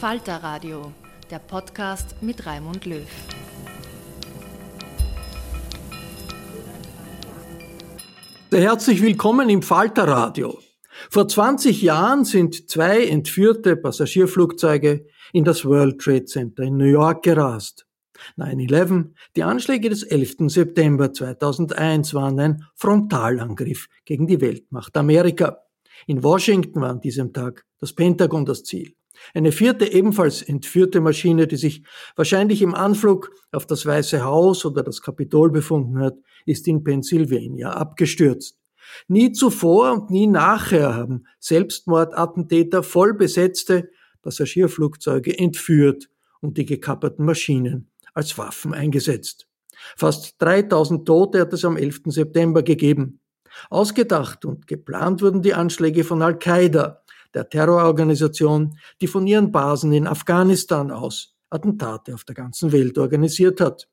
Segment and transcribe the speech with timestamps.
[0.00, 0.92] Falter Radio,
[1.30, 3.08] der Podcast mit Raimund Löw.
[8.52, 10.58] Herzlich willkommen im Falter Radio.
[11.08, 17.22] Vor 20 Jahren sind zwei entführte Passagierflugzeuge in das World Trade Center in New York
[17.22, 17.86] gerast.
[18.36, 20.48] 9-11, die Anschläge des 11.
[20.48, 25.62] September 2001 waren ein Frontalangriff gegen die Weltmacht Amerika.
[26.06, 28.94] In Washington war an diesem Tag das Pentagon das Ziel.
[29.34, 31.82] Eine vierte ebenfalls entführte Maschine, die sich
[32.16, 37.70] wahrscheinlich im Anflug auf das Weiße Haus oder das Kapitol befunden hat, ist in Pennsylvania
[37.70, 38.58] abgestürzt.
[39.08, 43.90] Nie zuvor und nie nachher haben Selbstmordattentäter voll besetzte
[44.22, 46.08] Passagierflugzeuge entführt
[46.40, 49.46] und die gekapperten Maschinen als Waffen eingesetzt.
[49.96, 52.02] Fast 3000 Tote hat es am 11.
[52.06, 53.20] September gegeben.
[53.70, 57.02] Ausgedacht und geplant wurden die Anschläge von Al-Qaida,
[57.36, 63.60] der Terrororganisation, die von ihren Basen in Afghanistan aus Attentate auf der ganzen Welt organisiert
[63.60, 63.88] hat.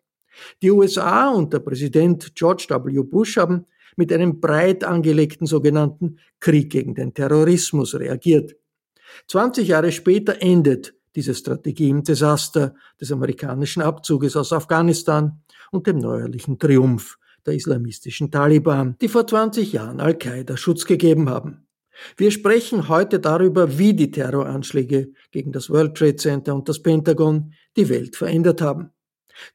[0.62, 3.04] Die USA und der Präsident George W.
[3.04, 3.66] Bush haben
[3.98, 8.56] mit einem breit angelegten sogenannten Krieg gegen den Terrorismus reagiert.
[9.28, 16.00] 20 Jahre später endet diese Strategie im Desaster des amerikanischen Abzuges aus Afghanistan und dem
[16.00, 21.63] neuerlichen Triumph der islamistischen Taliban, die vor 20 Jahren Al-Qaida Schutz gegeben haben.
[22.18, 27.54] Wir sprechen heute darüber, wie die Terroranschläge gegen das World Trade Center und das Pentagon
[27.76, 28.92] die Welt verändert haben.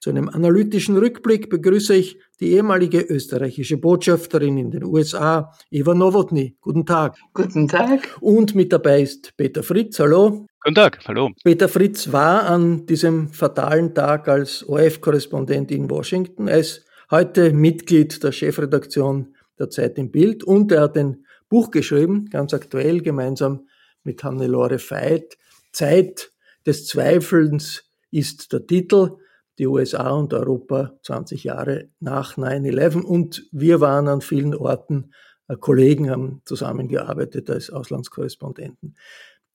[0.01, 6.57] Zu einem analytischen Rückblick begrüße ich die ehemalige österreichische Botschafterin in den USA, Eva Nowotny.
[6.61, 7.17] Guten Tag.
[7.33, 8.17] Guten Tag.
[8.21, 9.99] Und mit dabei ist Peter Fritz.
[10.01, 10.47] Hallo.
[10.63, 10.99] Guten Tag.
[11.07, 11.31] Hallo.
[11.45, 16.49] Peter Fritz war an diesem fatalen Tag als ORF-Korrespondent in Washington.
[16.49, 21.71] Er ist heute Mitglied der Chefredaktion der Zeit im Bild und er hat den Buch
[21.71, 23.69] geschrieben, ganz aktuell, gemeinsam
[24.03, 25.39] mit Hannelore Veit.
[25.73, 26.33] Zeit
[26.67, 29.17] des Zweifelns ist der Titel.
[29.59, 35.13] Die USA und Europa 20 Jahre nach 9-11 und wir waren an vielen Orten,
[35.49, 38.95] äh, Kollegen haben zusammengearbeitet als Auslandskorrespondenten.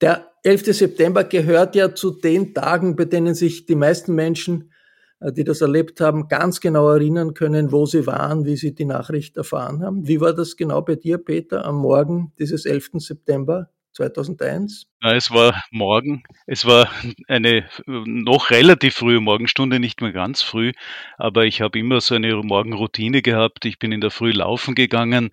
[0.01, 0.73] Der 11.
[0.73, 4.73] September gehört ja zu den Tagen, bei denen sich die meisten Menschen
[5.31, 9.37] die das erlebt haben, ganz genau erinnern können, wo sie waren, wie sie die Nachricht
[9.37, 10.07] erfahren haben.
[10.07, 12.91] Wie war das genau bei dir, Peter, am Morgen dieses 11.
[12.97, 14.87] September 2001?
[15.03, 16.23] Na, es war morgen.
[16.47, 16.89] Es war
[17.27, 20.71] eine noch relativ frühe Morgenstunde, nicht mehr ganz früh,
[21.17, 23.65] aber ich habe immer so eine Morgenroutine gehabt.
[23.65, 25.31] Ich bin in der Früh laufen gegangen,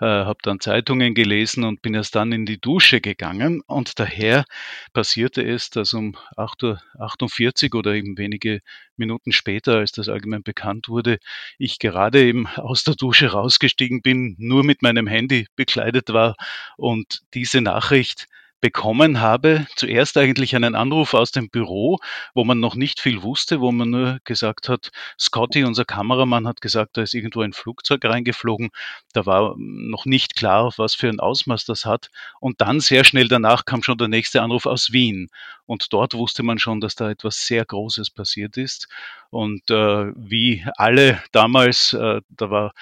[0.00, 3.62] äh, habe dann Zeitungen gelesen und bin erst dann in die Dusche gegangen.
[3.68, 4.44] Und daher
[4.92, 8.58] passierte es, dass um 8.48 Uhr oder eben wenige
[8.96, 11.18] Minuten später, als das allgemein bekannt wurde,
[11.58, 16.34] ich gerade eben aus der Dusche rausgestiegen bin, nur mit meinem Handy bekleidet war
[16.76, 18.26] und diese Nachricht
[18.62, 19.66] bekommen habe.
[19.76, 21.98] Zuerst eigentlich einen Anruf aus dem Büro,
[22.32, 26.62] wo man noch nicht viel wusste, wo man nur gesagt hat, Scotty, unser Kameramann, hat
[26.62, 28.70] gesagt, da ist irgendwo ein Flugzeug reingeflogen.
[29.12, 32.08] Da war noch nicht klar, was für ein Ausmaß das hat.
[32.40, 35.28] Und dann sehr schnell danach kam schon der nächste Anruf aus Wien.
[35.66, 38.88] Und dort wusste man schon, dass da etwas sehr Großes passiert ist.
[39.30, 42.72] Und äh, wie alle damals, äh, da war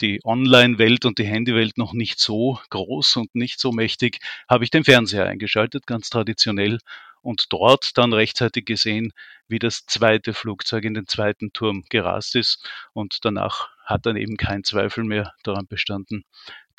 [0.00, 4.70] die Online-Welt und die Handywelt noch nicht so groß und nicht so mächtig, habe ich
[4.70, 6.78] den Fernseher eingeschaltet, ganz traditionell,
[7.22, 9.12] und dort dann rechtzeitig gesehen,
[9.48, 12.66] wie das zweite Flugzeug in den zweiten Turm gerast ist.
[12.92, 16.24] Und danach hat dann eben kein Zweifel mehr daran bestanden,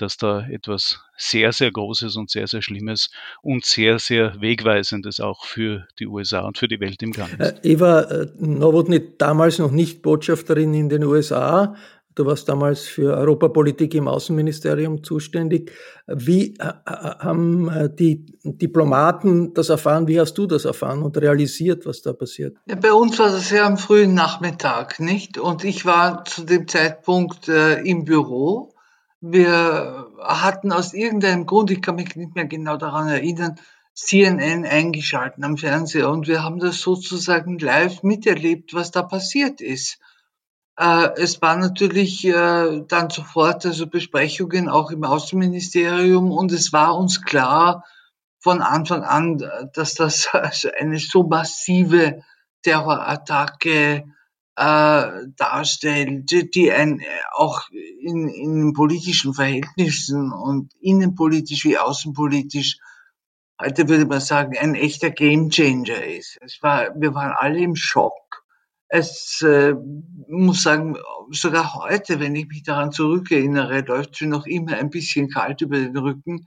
[0.01, 3.09] dass da etwas sehr, sehr Großes und sehr, sehr Schlimmes
[3.42, 7.65] und sehr, sehr Wegweisendes auch für die USA und für die Welt im Gange ist.
[7.65, 11.75] Äh, Eva äh, Nowotny, damals noch nicht Botschafterin in den USA,
[12.13, 15.71] Du warst damals für Europapolitik im Außenministerium zuständig.
[16.07, 20.07] Wie äh, äh, haben äh, die Diplomaten das erfahren?
[20.07, 22.57] Wie hast du das erfahren und realisiert, was da passiert?
[22.65, 25.38] Ja, bei uns war das ja am frühen Nachmittag, nicht?
[25.38, 28.74] Und ich war zu dem Zeitpunkt äh, im Büro.
[29.21, 33.59] Wir hatten aus irgendeinem Grund, ich kann mich nicht mehr genau daran erinnern,
[33.94, 40.00] CNN eingeschalten am Fernseher und wir haben das sozusagen live miterlebt, was da passiert ist.
[40.77, 46.97] Äh, es war natürlich äh, dann sofort also Besprechungen auch im Außenministerium und es war
[46.97, 47.85] uns klar
[48.39, 52.23] von Anfang an, dass das also eine so massive
[52.63, 54.06] Terrorattacke
[54.62, 57.02] äh, darstellt, die ein
[57.34, 62.78] auch in, in politischen Verhältnissen und innenpolitisch wie außenpolitisch
[63.60, 66.38] heute würde man sagen, ein echter Gamechanger ist.
[66.42, 68.22] Es war, wir waren alle im Schock
[68.94, 69.74] es äh,
[70.28, 70.98] muss sagen,
[71.30, 75.78] sogar heute, wenn ich mich daran zurückerinnere, läuft mir noch immer ein bisschen kalt über
[75.78, 76.46] den Rücken.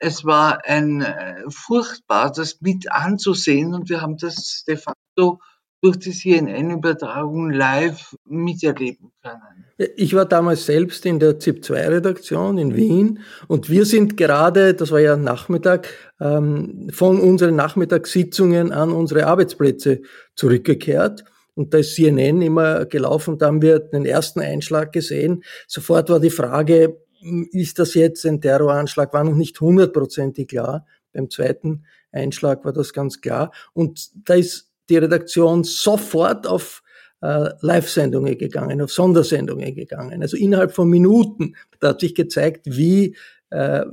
[0.00, 5.40] Es war ein äh, furchtbar, das mit anzusehen und wir haben das de facto
[5.80, 9.64] durch die CNN-Übertragung live miterleben können.
[9.96, 14.98] Ich war damals selbst in der ZIP-2-Redaktion in Wien und wir sind gerade, das war
[14.98, 15.88] ja Nachmittag,
[16.20, 20.02] ähm, von unseren Nachmittagssitzungen an unsere Arbeitsplätze
[20.34, 21.24] zurückgekehrt.
[21.54, 25.44] Und da ist CNN immer gelaufen, da haben wir den ersten Einschlag gesehen.
[25.68, 29.12] Sofort war die Frage, hm, ist das jetzt ein Terroranschlag?
[29.12, 30.86] War noch nicht hundertprozentig klar.
[31.12, 33.52] Beim zweiten Einschlag war das ganz klar.
[33.74, 36.82] Und da ist die Redaktion sofort auf
[37.20, 40.22] äh, Live-Sendungen gegangen, auf Sondersendungen gegangen.
[40.22, 41.54] Also innerhalb von Minuten.
[41.80, 43.16] Da hat sich gezeigt, wie
[43.50, 43.84] äh,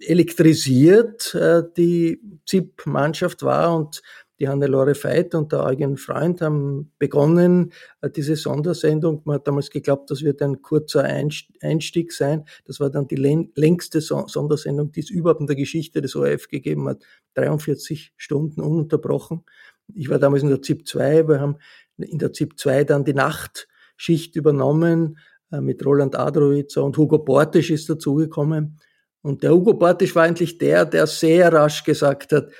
[0.00, 4.02] elektrisiert äh, die ZIP-Mannschaft war und
[4.42, 9.22] die Hannelore Veit und der Eugen Freund haben begonnen, äh, diese Sondersendung.
[9.24, 12.44] Man hat damals geglaubt, das wird ein kurzer Einstieg sein.
[12.64, 13.14] Das war dann die
[13.54, 17.04] längste Sondersendung, die es überhaupt in der Geschichte des ORF gegeben hat.
[17.34, 19.44] 43 Stunden ununterbrochen.
[19.94, 21.28] Ich war damals in der ZIP 2.
[21.28, 21.56] Wir haben
[21.98, 25.18] in der ZIP 2 dann die Nachtschicht übernommen
[25.50, 28.78] äh, mit Roland Adrowitzer und Hugo Portisch ist dazugekommen.
[29.22, 32.50] Und der Hugo Portisch war eigentlich der, der sehr rasch gesagt hat,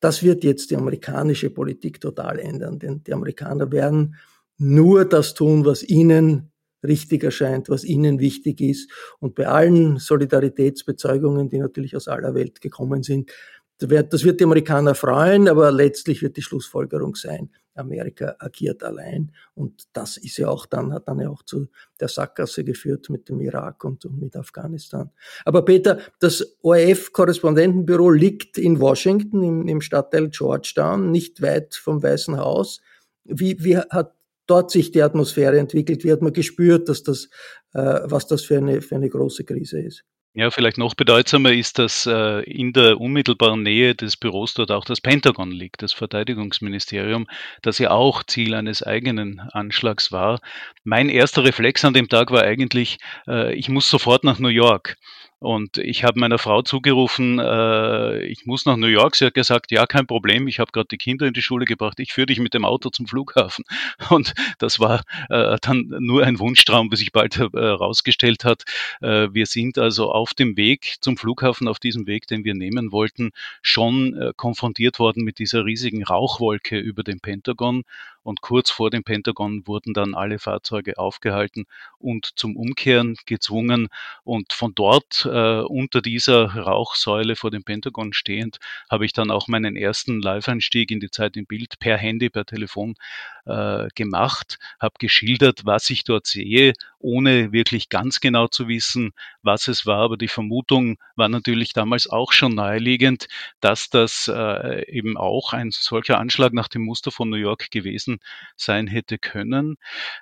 [0.00, 4.16] das wird jetzt die amerikanische Politik total ändern, denn die Amerikaner werden
[4.58, 6.52] nur das tun, was ihnen
[6.84, 8.90] richtig erscheint, was ihnen wichtig ist.
[9.18, 13.32] Und bei allen Solidaritätsbezeugungen, die natürlich aus aller Welt gekommen sind,
[13.78, 19.32] das wird die Amerikaner freuen, aber letztlich wird die Schlussfolgerung sein, Amerika agiert allein.
[19.54, 21.68] Und das ist ja auch dann, hat dann ja auch zu
[22.00, 25.10] der Sackgasse geführt mit dem Irak und, und mit Afghanistan.
[25.44, 32.38] Aber Peter, das ORF-Korrespondentenbüro liegt in Washington, im, im Stadtteil Georgetown, nicht weit vom Weißen
[32.38, 32.80] Haus.
[33.24, 34.14] Wie, wie hat
[34.46, 36.04] dort sich die Atmosphäre entwickelt?
[36.04, 37.28] Wie hat man gespürt, dass das,
[37.72, 40.04] äh, was das für eine, für eine große Krise ist?
[40.36, 44.84] Ja, vielleicht noch bedeutsamer ist, dass äh, in der unmittelbaren Nähe des Büros dort auch
[44.84, 47.28] das Pentagon liegt, das Verteidigungsministerium,
[47.62, 50.40] das ja auch Ziel eines eigenen Anschlags war.
[50.82, 52.98] Mein erster Reflex an dem Tag war eigentlich,
[53.28, 54.96] äh, ich muss sofort nach New York.
[55.38, 59.14] Und ich habe meiner Frau zugerufen, äh, ich muss nach New York.
[59.14, 62.00] Sie hat gesagt, ja, kein Problem, ich habe gerade die Kinder in die Schule gebracht,
[62.00, 63.64] ich führe dich mit dem Auto zum Flughafen.
[64.10, 68.64] Und das war äh, dann nur ein Wunschtraum, bis sich bald herausgestellt äh, hat.
[69.02, 72.90] Äh, wir sind also auf dem Weg zum Flughafen, auf diesem Weg, den wir nehmen
[72.90, 77.84] wollten, schon äh, konfrontiert worden mit dieser riesigen Rauchwolke über dem Pentagon
[78.24, 81.66] und kurz vor dem Pentagon wurden dann alle Fahrzeuge aufgehalten
[81.98, 83.88] und zum Umkehren gezwungen.
[84.24, 88.58] Und von dort äh, unter dieser Rauchsäule vor dem Pentagon stehend
[88.90, 92.46] habe ich dann auch meinen ersten Live-Einstieg in die Zeit im Bild per Handy, per
[92.46, 92.96] Telefon
[93.44, 96.72] äh, gemacht, habe geschildert, was ich dort sehe,
[97.04, 99.98] ohne wirklich ganz genau zu wissen, was es war.
[99.98, 103.28] Aber die Vermutung war natürlich damals auch schon naheliegend,
[103.60, 108.18] dass das äh, eben auch ein solcher Anschlag nach dem Muster von New York gewesen
[108.56, 109.76] sein hätte können.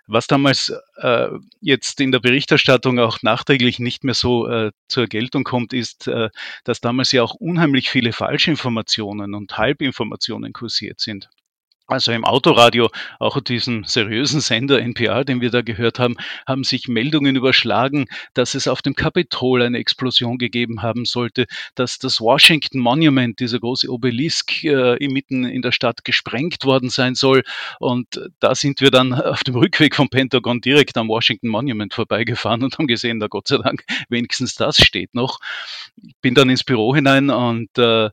[0.07, 1.29] Was damals äh,
[1.61, 6.31] jetzt in der Berichterstattung auch nachträglich nicht mehr so äh, zur Geltung kommt, ist, äh,
[6.65, 11.31] dass damals ja auch unheimlich viele Falschinformationen und Halbinformationen kursiert sind
[11.93, 16.89] also im Autoradio, auch diesen seriösen Sender NPR, den wir da gehört haben, haben sich
[16.89, 22.79] Meldungen überschlagen, dass es auf dem Kapitol eine Explosion gegeben haben sollte, dass das Washington
[22.79, 27.43] Monument, dieser große Obelisk, äh, mitten in der Stadt gesprengt worden sein soll.
[27.79, 32.65] Und da sind wir dann auf dem Rückweg vom Pentagon direkt am Washington Monument vorbeigefahren
[32.65, 35.39] und haben gesehen, da Gott sei Dank wenigstens das steht noch.
[36.03, 38.11] Ich bin dann ins Büro hinein und äh,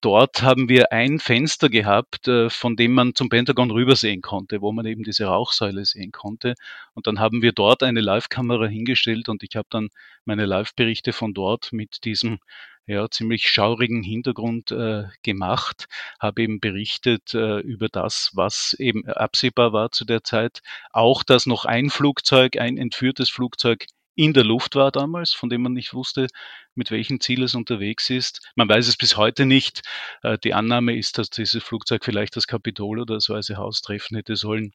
[0.00, 4.72] dort haben wir ein Fenster gehabt, äh, von dem man zum Pentagon rübersehen konnte, wo
[4.72, 6.54] man eben diese Rauchsäule sehen konnte.
[6.94, 9.88] Und dann haben wir dort eine Live-Kamera hingestellt und ich habe dann
[10.24, 12.38] meine Live-Berichte von dort mit diesem
[12.86, 15.86] ja, ziemlich schaurigen Hintergrund äh, gemacht,
[16.18, 20.60] habe eben berichtet äh, über das, was eben absehbar war zu der Zeit.
[20.90, 23.86] Auch, dass noch ein Flugzeug, ein entführtes Flugzeug
[24.18, 26.26] in der Luft war damals, von dem man nicht wusste,
[26.74, 28.50] mit welchem Ziel es unterwegs ist.
[28.56, 29.82] Man weiß es bis heute nicht.
[30.22, 34.16] Äh, die Annahme ist, dass dieses Flugzeug vielleicht das Kapitol oder das Weiße Haus treffen
[34.16, 34.72] hätte sollen.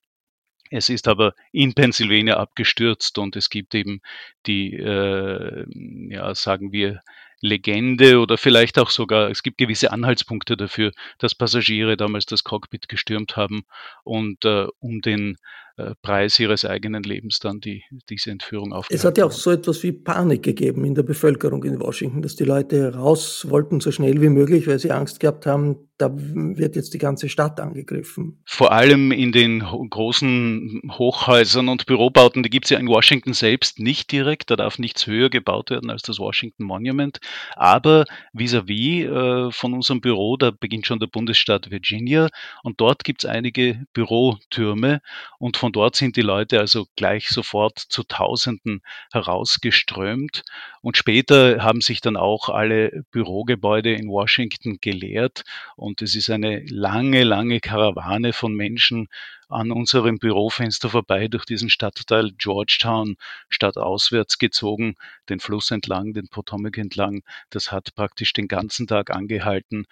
[0.71, 3.99] Es ist aber in Pennsylvania abgestürzt und es gibt eben
[4.45, 5.65] die, äh,
[6.09, 7.01] ja, sagen wir,
[7.43, 12.87] Legende oder vielleicht auch sogar, es gibt gewisse Anhaltspunkte dafür, dass Passagiere damals das Cockpit
[12.87, 13.63] gestürmt haben
[14.03, 15.35] und äh, um den
[15.75, 19.49] äh, Preis ihres eigenen Lebens dann die, diese Entführung aufgehalten Es hat ja auch so
[19.49, 23.91] etwas wie Panik gegeben in der Bevölkerung in Washington, dass die Leute raus wollten so
[23.91, 28.43] schnell wie möglich, weil sie Angst gehabt haben, da wird jetzt die ganze Stadt angegriffen.
[28.45, 33.79] Vor allem in den großen Hochhäusern und Bürobauten, die gibt es ja in Washington selbst
[33.79, 37.19] nicht direkt, da darf nichts höher gebaut werden als das Washington Monument,
[37.55, 42.29] aber vis-à-vis -vis, äh, von unserem Büro, da beginnt schon der Bundesstaat Virginia
[42.63, 45.01] und dort gibt es einige Bürotürme
[45.39, 50.43] und von dort sind die Leute also gleich sofort zu Tausenden herausgeströmt.
[50.81, 55.43] Und später haben sich dann auch alle Bürogebäude in Washington geleert.
[55.75, 59.07] Und es ist eine lange, lange Karawane von Menschen
[59.53, 63.15] an unserem Bürofenster vorbei durch diesen Stadtteil Georgetown
[63.49, 64.95] stadtauswärts gezogen,
[65.29, 67.23] den Fluss entlang, den Potomac entlang.
[67.49, 69.85] Das hat praktisch den ganzen Tag angehalten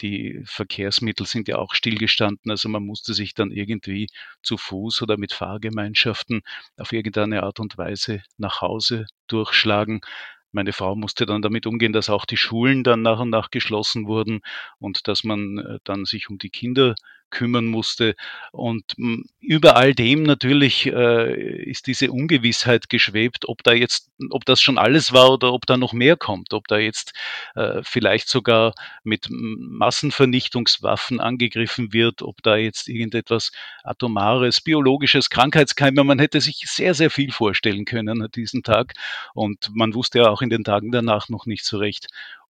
[0.00, 2.50] die Verkehrsmittel sind ja auch stillgestanden.
[2.50, 4.08] Also man musste sich dann irgendwie
[4.42, 6.42] zu Fuß oder mit Fahrgemeinschaften
[6.76, 10.00] auf irgendeine Art und Weise nach Hause durchschlagen.
[10.50, 14.06] Meine Frau musste dann damit umgehen, dass auch die Schulen dann nach und nach geschlossen
[14.06, 14.40] wurden
[14.78, 16.94] und dass man äh, dann sich um die Kinder
[17.32, 18.14] kümmern musste.
[18.52, 24.44] Und hm, über all dem natürlich äh, ist diese Ungewissheit geschwebt, ob da jetzt, ob
[24.44, 27.12] das schon alles war oder ob da noch mehr kommt, ob da jetzt
[27.56, 33.50] äh, vielleicht sogar mit Massenvernichtungswaffen angegriffen wird, ob da jetzt irgendetwas
[33.82, 38.92] Atomares, Biologisches, Krankheitskeime, man hätte sich sehr, sehr viel vorstellen können an diesem Tag.
[39.34, 42.08] Und man wusste ja auch in den Tagen danach noch nicht so recht,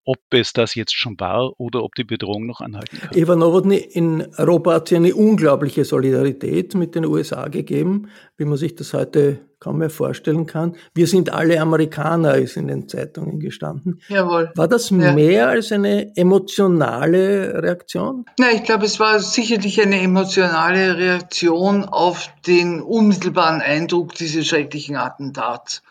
[0.09, 3.11] ob es das jetzt schon war oder ob die Bedrohung noch anhalten kann.
[3.13, 8.57] Eva Nowotny, in Europa hat es eine unglaubliche Solidarität mit den USA gegeben, wie man
[8.57, 10.77] sich das heute kaum mehr vorstellen kann.
[10.95, 14.01] Wir sind alle Amerikaner, ist in den Zeitungen gestanden.
[14.09, 14.51] Jawohl.
[14.55, 15.13] War das ja.
[15.13, 18.25] mehr als eine emotionale Reaktion?
[18.39, 24.97] Na, ich glaube, es war sicherlich eine emotionale Reaktion auf den unmittelbaren Eindruck dieses schrecklichen
[24.97, 25.83] Attentats.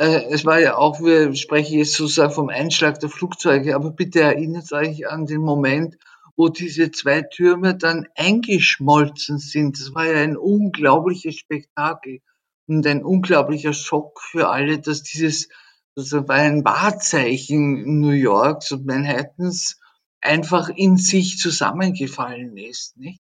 [0.00, 4.22] Äh, es war ja auch, wir sprechen jetzt sozusagen vom Einschlag der Flugzeuge, aber bitte
[4.22, 5.98] erinnert euch an den Moment,
[6.36, 9.78] wo diese zwei Türme dann eingeschmolzen sind.
[9.78, 12.20] Das war ja ein unglaubliches Spektakel
[12.66, 15.50] und ein unglaublicher Schock für alle, dass dieses,
[15.94, 19.78] das war ein Wahrzeichen New Yorks und Manhattans
[20.22, 22.96] einfach in sich zusammengefallen ist.
[22.96, 23.20] Nicht?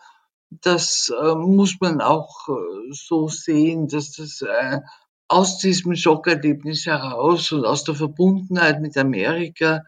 [0.49, 2.53] das äh, muss man auch äh,
[2.91, 4.79] so sehen, dass das äh,
[5.27, 9.83] aus diesem Schockerlebnis heraus und aus der Verbundenheit mit Amerika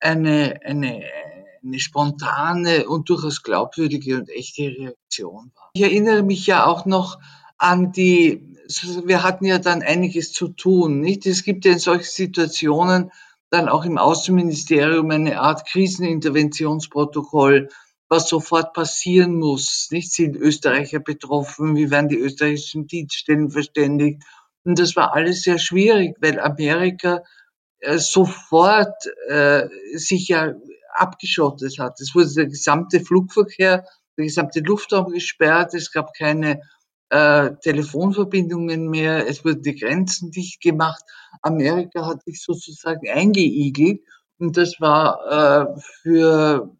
[0.00, 1.04] eine, eine,
[1.62, 5.70] eine spontane und durchaus glaubwürdige und echte Reaktion war.
[5.74, 7.20] Ich erinnere mich ja auch noch
[7.56, 8.49] an die,
[9.04, 11.26] wir hatten ja dann einiges zu tun, nicht?
[11.26, 13.10] Es gibt ja in solchen Situationen
[13.50, 17.68] dann auch im Außenministerium eine Art Kriseninterventionsprotokoll,
[18.08, 19.88] was sofort passieren muss.
[19.90, 24.22] Nicht sind Österreicher betroffen, wie werden die österreichischen Dienststellen verständigt?
[24.64, 27.22] Und das war alles sehr schwierig, weil Amerika
[27.80, 30.54] äh, sofort äh, sich ja
[30.94, 32.00] abgeschottet hat.
[32.00, 33.84] Es wurde der gesamte Flugverkehr,
[34.16, 36.60] der gesamte Luftraum gesperrt, es gab keine
[37.10, 41.02] äh, Telefonverbindungen mehr, es wurden die Grenzen dicht gemacht.
[41.42, 44.00] Amerika hat sich sozusagen eingeigelt
[44.38, 46.70] und das war äh, für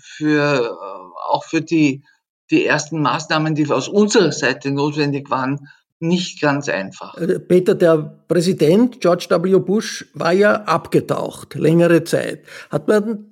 [0.00, 2.04] für äh, auch für die,
[2.50, 5.68] die ersten Maßnahmen, die aus unserer Seite notwendig waren,
[6.00, 7.16] nicht ganz einfach.
[7.16, 9.58] Äh, Peter, der Präsident George W.
[9.58, 12.44] Bush war ja abgetaucht, längere Zeit.
[12.70, 13.26] Hat man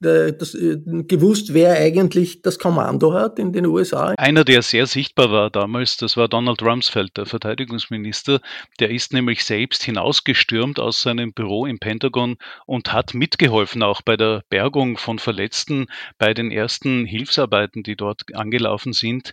[0.00, 0.78] äh, das, äh,
[1.08, 4.14] gewusst, wer eigentlich das Kommando hat in den USA?
[4.16, 8.40] Einer, der sehr sichtbar war damals, das war Donald Rumsfeld, der Verteidigungsminister.
[8.80, 14.16] Der ist nämlich selbst hinausgestürmt aus seinem Büro im Pentagon und hat mitgeholfen, auch bei
[14.16, 15.86] der Bergung von Verletzten,
[16.18, 19.32] bei den ersten Hilfsarbeiten, die dort angelaufen sind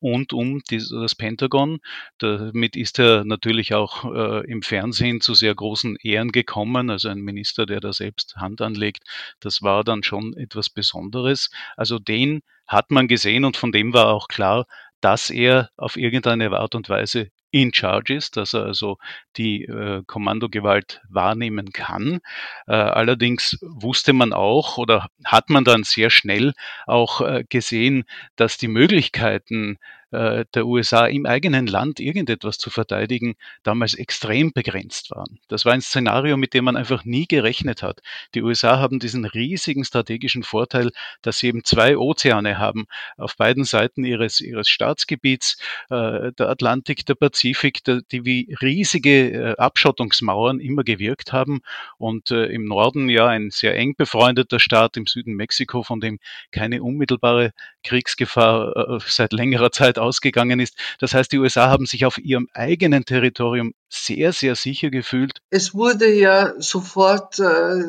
[0.00, 1.78] und um das Pentagon.
[2.18, 6.90] Damit ist er natürlich auch äh, im Fernsehen zu sehr großen Ehren gekommen.
[6.90, 9.04] Also ein Minister, der da selbst Hand anlegt,
[9.40, 11.50] das war dann schon etwas Besonderes.
[11.76, 14.66] Also den hat man gesehen und von dem war auch klar,
[15.00, 18.98] dass er auf irgendeine Art und Weise in charge ist, dass er also
[19.36, 22.20] die äh, Kommandogewalt wahrnehmen kann.
[22.66, 26.52] Äh, allerdings wusste man auch oder hat man dann sehr schnell
[26.86, 28.04] auch äh, gesehen,
[28.36, 29.78] dass die Möglichkeiten
[30.10, 35.38] äh, der USA im eigenen Land irgendetwas zu verteidigen, damals extrem begrenzt waren.
[35.48, 38.00] Das war ein Szenario, mit dem man einfach nie gerechnet hat.
[38.34, 40.90] Die USA haben diesen riesigen strategischen Vorteil,
[41.22, 42.86] dass sie eben zwei Ozeane haben,
[43.16, 45.58] auf beiden Seiten ihres, ihres Staatsgebiets,
[45.90, 51.60] äh, der Atlantik, der Pazifik, die wie riesige äh, Abschottungsmauern immer gewirkt haben
[51.98, 56.18] und im Norden ja ein sehr eng befreundeter Staat, im Süden Mexiko, von dem
[56.50, 57.52] keine unmittelbare
[57.84, 60.76] Kriegsgefahr seit längerer Zeit ausgegangen ist.
[60.98, 65.40] Das heißt, die USA haben sich auf ihrem eigenen Territorium sehr, sehr sicher gefühlt.
[65.50, 67.82] Es wurde ja sofort äh,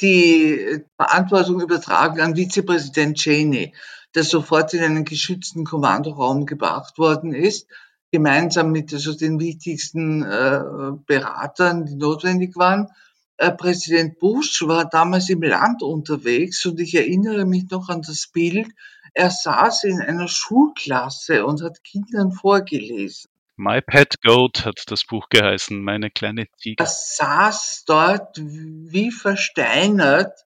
[0.00, 3.72] die Verantwortung übertragen an Vizepräsident Cheney,
[4.14, 7.66] der sofort in einen geschützten Kommandoraum gebracht worden ist,
[8.12, 10.60] gemeinsam mit also den wichtigsten äh,
[11.06, 12.88] Beratern, die notwendig waren.
[13.36, 18.28] Äh, Präsident Bush war damals im Land unterwegs und ich erinnere mich noch an das
[18.28, 18.68] Bild,
[19.16, 23.30] er saß in einer Schulklasse und hat Kindern vorgelesen.
[23.56, 26.82] My Pet Goat hat das Buch geheißen, meine kleine Ziege.
[26.82, 30.44] Er saß dort wie versteinert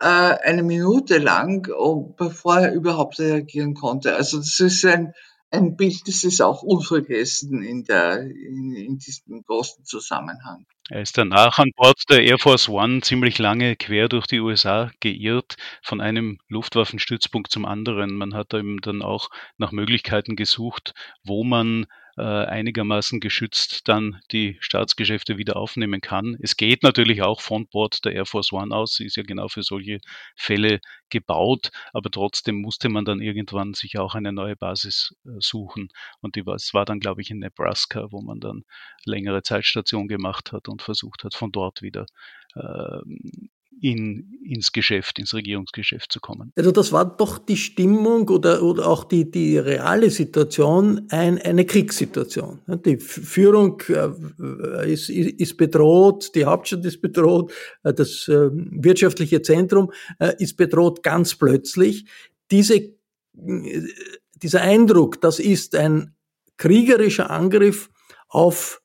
[0.00, 4.14] äh, eine Minute lang, oh, bevor er überhaupt reagieren konnte.
[4.14, 5.14] Also das ist ein,
[5.50, 10.66] ein Bild, das ist auch unvergessen in, der, in, in diesem großen Zusammenhang.
[10.88, 14.90] Er ist danach an Bord der Air Force One ziemlich lange quer durch die USA
[15.00, 18.16] geirrt, von einem Luftwaffenstützpunkt zum anderen.
[18.16, 21.86] Man hat eben dann auch nach Möglichkeiten gesucht, wo man
[22.20, 26.36] einigermaßen geschützt dann die Staatsgeschäfte wieder aufnehmen kann.
[26.40, 29.48] Es geht natürlich auch von Bord der Air Force One aus, sie ist ja genau
[29.48, 30.00] für solche
[30.36, 35.88] Fälle gebaut, aber trotzdem musste man dann irgendwann sich auch eine neue Basis äh, suchen.
[36.20, 38.64] Und die war, es war dann, glaube ich, in Nebraska, wo man dann
[39.04, 42.06] längere Zeitstation gemacht hat und versucht hat, von dort wieder
[42.54, 43.00] äh,
[43.80, 46.52] in, ins Geschäft, ins Regierungsgeschäft zu kommen.
[46.56, 51.64] Also das war doch die Stimmung oder, oder auch die, die reale Situation ein, eine
[51.64, 52.60] Kriegssituation.
[52.84, 59.92] Die Führung äh, ist, ist bedroht, die Hauptstadt ist bedroht, äh, das äh, wirtschaftliche Zentrum
[60.38, 62.04] ist bedroht ganz plötzlich.
[62.50, 62.90] Diese,
[63.32, 66.14] dieser Eindruck, das ist ein
[66.56, 67.90] kriegerischer Angriff
[68.28, 68.79] auf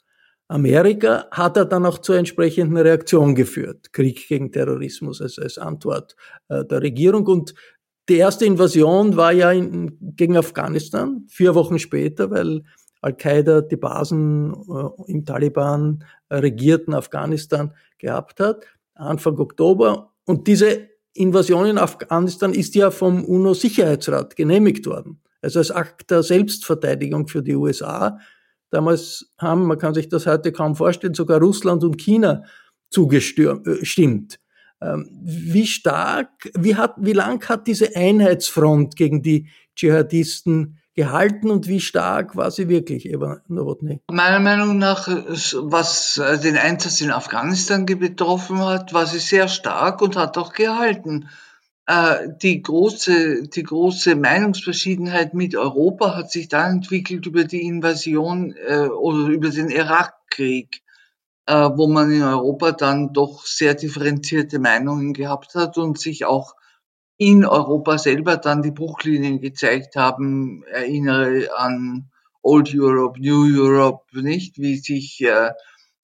[0.47, 3.91] Amerika hat er dann auch zur entsprechenden Reaktion geführt.
[3.93, 6.15] Krieg gegen Terrorismus als, als Antwort
[6.49, 7.25] äh, der Regierung.
[7.25, 7.55] Und
[8.09, 12.63] die erste Invasion war ja in, gegen Afghanistan, vier Wochen später, weil
[13.01, 20.11] Al-Qaida die Basen äh, im Taliban äh, regierten Afghanistan gehabt hat, Anfang Oktober.
[20.25, 25.21] Und diese Invasion in Afghanistan ist ja vom UNO-Sicherheitsrat genehmigt worden.
[25.41, 28.19] Also als Akt der Selbstverteidigung für die USA
[28.71, 32.43] Damals haben, man kann sich das heute kaum vorstellen, sogar Russland und China
[32.89, 34.39] zugestimmt.
[34.81, 41.67] Ähm, wie stark, wie hat, wie lang hat diese Einheitsfront gegen die Dschihadisten gehalten und
[41.67, 44.01] wie stark war sie wirklich, Eva Nowotny?
[44.09, 50.15] Meiner Meinung nach, was den Einsatz in Afghanistan betroffen hat, war sie sehr stark und
[50.15, 51.27] hat auch gehalten.
[51.87, 58.55] Äh, die große, die große Meinungsverschiedenheit mit Europa hat sich dann entwickelt über die Invasion
[58.67, 60.81] äh, oder über den Irakkrieg,
[61.45, 66.55] äh, wo man in Europa dann doch sehr differenzierte Meinungen gehabt hat und sich auch
[67.17, 70.63] in Europa selber dann die Bruchlinien gezeigt haben.
[70.63, 72.09] Erinnere an
[72.41, 75.51] Old Europe, New Europe, nicht, wie sich, äh,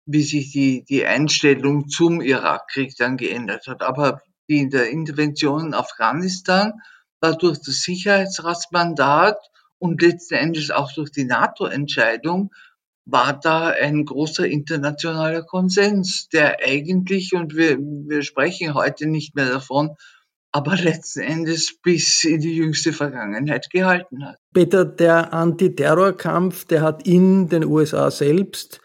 [0.05, 3.83] wie sich die, die Einstellung zum Irakkrieg dann geändert hat.
[3.83, 6.73] Aber die in der Intervention in Afghanistan
[7.21, 9.39] war durch das Sicherheitsratsmandat
[9.79, 12.51] und letzten Endes auch durch die NATO-Entscheidung
[13.07, 19.49] war da ein großer internationaler Konsens, der eigentlich, und wir, wir sprechen heute nicht mehr
[19.49, 19.97] davon,
[20.53, 24.37] aber letzten Endes bis in die jüngste Vergangenheit gehalten hat.
[24.53, 28.81] Peter, der Antiterrorkampf, der hat in den USA selbst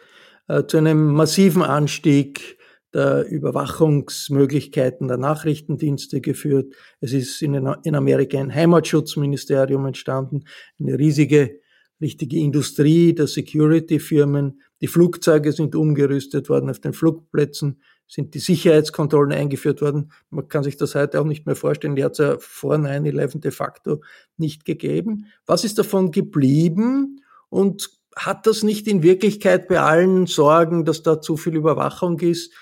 [0.47, 2.57] äh, zu einem massiven Anstieg
[2.95, 6.73] der Überwachungsmöglichkeiten der Nachrichtendienste geführt.
[7.01, 7.53] Es ist in,
[7.83, 10.45] in Amerika ein Heimatschutzministerium entstanden,
[10.79, 11.59] eine riesige,
[11.99, 14.61] richtige Industrie der Security-Firmen.
[14.79, 20.11] Die Flugzeuge sind umgerüstet worden auf den Flugplätzen sind die Sicherheitskontrollen eingeführt worden.
[20.29, 21.95] Man kann sich das heute auch nicht mehr vorstellen.
[21.95, 24.01] Die hat es ja vor 9-11 de facto
[24.37, 25.25] nicht gegeben.
[25.47, 27.21] Was ist davon geblieben?
[27.49, 32.53] Und hat das nicht in Wirklichkeit bei allen Sorgen, dass da zu viel Überwachung ist,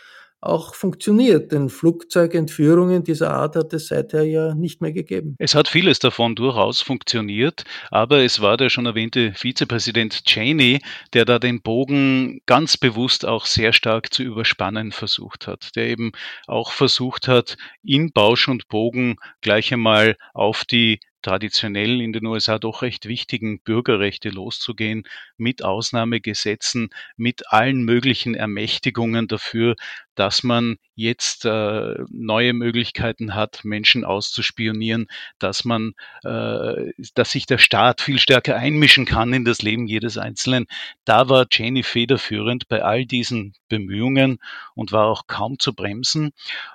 [0.46, 1.52] auch funktioniert.
[1.52, 5.36] Denn Flugzeugentführungen dieser Art hat es seither ja nicht mehr gegeben.
[5.40, 10.80] Es hat vieles davon durchaus funktioniert, aber es war der schon erwähnte Vizepräsident Cheney,
[11.14, 16.12] der da den Bogen ganz bewusst auch sehr stark zu überspannen versucht hat, der eben
[16.48, 22.60] auch versucht hat, in Bausch und Bogen gleich einmal auf die traditionell in den USA
[22.60, 25.04] doch recht wichtigen Bürgerrechte loszugehen,
[25.38, 29.76] mit Ausnahmegesetzen, mit allen möglichen Ermächtigungen dafür,
[30.16, 35.08] dass man jetzt äh, neue Möglichkeiten hat, Menschen auszuspionieren,
[35.40, 40.18] dass man, äh, dass sich der Staat viel stärker einmischen kann in das Leben jedes
[40.18, 40.68] Einzelnen.
[41.06, 44.38] Da war Cheney federführend bei all diesen Bemühungen
[44.76, 46.32] und war auch kaum zu bremsen.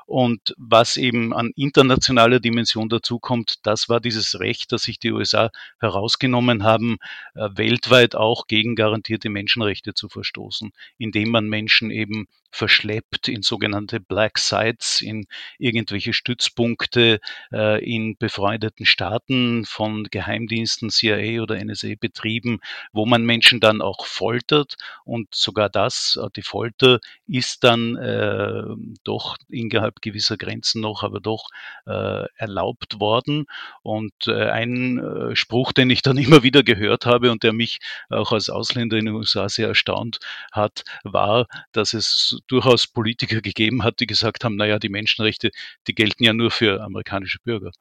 [0.07, 5.51] Und was eben an internationaler Dimension dazukommt, das war dieses Recht, das sich die USA
[5.81, 6.97] herausgenommen haben,
[7.35, 14.01] äh, weltweit auch gegen garantierte Menschenrechte zu verstoßen, indem man Menschen eben verschleppt in sogenannte
[14.01, 15.27] Black Sites, in
[15.59, 17.21] irgendwelche Stützpunkte
[17.53, 22.61] äh, in befreundeten Staaten von Geheimdiensten, CIA oder NSA betrieben,
[22.93, 28.63] wo man Menschen dann auch foltert und sogar das, äh, die Folter ist dann äh,
[29.05, 31.49] doch innerhalb gewisser Grenzen noch, aber doch
[31.87, 33.47] äh, erlaubt worden.
[33.83, 37.79] Und äh, ein äh, Spruch, den ich dann immer wieder gehört habe und der mich
[38.09, 40.19] auch als Ausländer in den USA sehr erstaunt
[40.53, 42.87] hat, war, dass es durchaus
[43.19, 45.51] Politiker gegeben hat, die gesagt haben, naja, die Menschenrechte,
[45.89, 47.73] die gelten ja nur für amerikanische Bürger.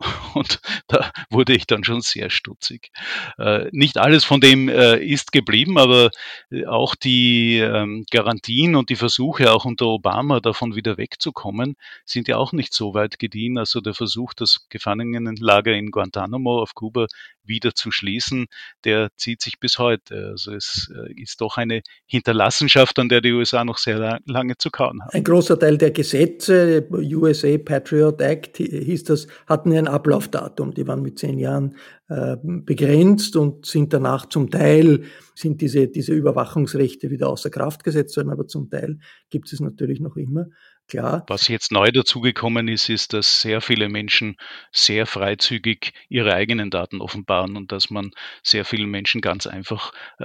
[0.34, 2.90] Und da wurde ich dann schon sehr stutzig.
[3.38, 6.10] Äh, nicht alles von dem äh, ist geblieben, aber
[6.50, 12.28] äh, auch die ähm, Garantien und die Versuche auch unter Obama davon wieder wegzukommen, sind
[12.28, 13.58] ja auch nicht so weit gediehen.
[13.58, 17.06] Also der Versuch, das Gefangenenlager in Guantanamo auf Kuba
[17.44, 18.46] wieder zu schließen,
[18.84, 20.28] der zieht sich bis heute.
[20.32, 25.02] Also es ist doch eine Hinterlassenschaft, an der die USA noch sehr lange zu kauen
[25.02, 25.10] haben.
[25.12, 30.74] Ein großer Teil der Gesetze, USA Patriot Act hieß das, hatten ein Ablaufdatum.
[30.74, 31.76] Die waren mit zehn Jahren
[32.08, 38.16] äh, begrenzt und sind danach zum Teil, sind diese, diese Überwachungsrechte wieder außer Kraft gesetzt
[38.16, 38.98] worden, aber zum Teil
[39.30, 40.46] gibt es natürlich noch immer.
[40.88, 41.22] Klar.
[41.26, 44.38] Was jetzt neu dazugekommen ist, ist, dass sehr viele Menschen
[44.72, 50.24] sehr freizügig ihre eigenen Daten offenbaren und dass man sehr vielen Menschen ganz einfach äh,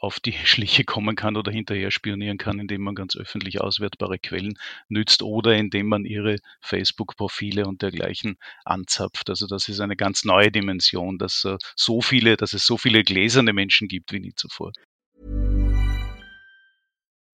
[0.00, 4.54] auf die Schliche kommen kann oder hinterher spionieren kann, indem man ganz öffentlich auswertbare Quellen
[4.88, 9.28] nützt oder indem man ihre Facebook-Profile und dergleichen anzapft.
[9.28, 13.04] Also das ist eine ganz neue Dimension, dass äh, so viele, dass es so viele
[13.04, 14.72] gläserne Menschen gibt wie nie zuvor.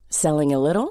[0.08, 0.90] Selling a little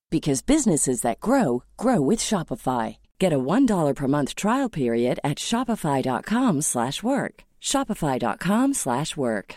[0.11, 2.97] Because businesses that grow grow with Shopify.
[3.17, 7.43] Get a $1 per month trial period at shopify.com slash work.
[7.61, 9.55] Shopify.com slash work.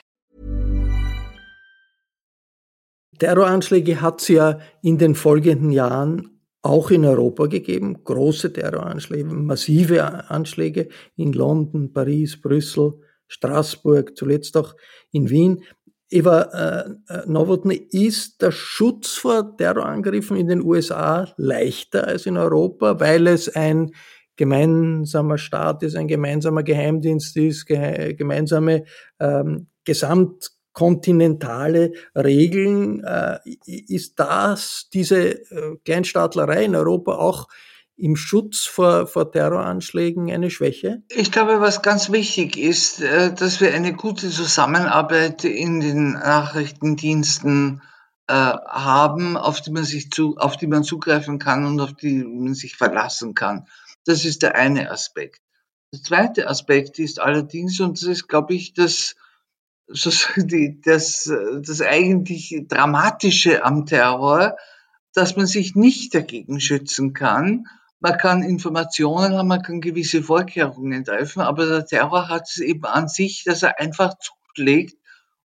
[3.18, 8.02] Terroranschläge hat es ja in den folgenden Jahren auch in Europa gegeben.
[8.04, 14.74] Große Terroranschläge, massive Anschläge in London, Paris, Brüssel, Straßburg, zuletzt auch
[15.12, 15.62] in Wien.
[16.10, 22.36] Eva äh, äh, Nowotny, ist der Schutz vor Terrorangriffen in den USA leichter als in
[22.36, 23.92] Europa, weil es ein
[24.36, 28.84] gemeinsamer Staat ist, ein gemeinsamer Geheimdienst ist, ge gemeinsame
[29.20, 33.04] ähm, gesamtkontinentale Regeln.
[33.04, 37.46] Äh, ist das, diese äh, Kleinstaatlerei in Europa auch
[37.96, 41.02] im Schutz vor, vor Terroranschlägen eine Schwäche?
[41.10, 47.82] Ich glaube, was ganz wichtig ist, äh, dass wir eine gute Zusammenarbeit in den Nachrichtendiensten
[48.26, 52.24] äh, haben, auf die man sich zu, auf die man zugreifen kann und auf die
[52.24, 53.66] man sich verlassen kann.
[54.04, 55.40] Das ist der eine Aspekt.
[55.92, 59.14] Der zweite Aspekt ist allerdings, und das ist, glaube ich, das,
[59.86, 61.30] das,
[61.62, 64.56] das eigentlich Dramatische am Terror,
[65.12, 67.66] dass man sich nicht dagegen schützen kann,
[68.04, 72.84] man kann Informationen haben, man kann gewisse Vorkehrungen treffen, aber der Terror hat es eben
[72.84, 74.98] an sich, dass er einfach zuschlägt,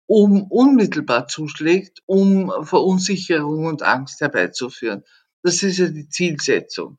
[0.08, 5.04] um unmittelbar zuschlägt, um Verunsicherung und Angst herbeizuführen.
[5.44, 6.98] Das ist ja die Zielsetzung.